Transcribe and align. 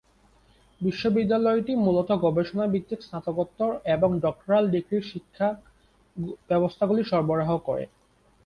বিশ্ববিদ্যালয়টি 0.81 1.73
মূলত 1.85 2.09
গবেষণা 2.25 2.65
ভিত্তিক 2.67 2.99
স্নাতকোত্তর 3.03 3.71
এবং 3.95 4.09
ডক্টরাল 4.25 4.63
ডিগ্রির 4.67 5.09
শিক্ষা 5.11 5.47
ব্যবস্থাগুলি 6.49 7.01
সরবরাহ 7.03 7.49
করে। 7.67 7.83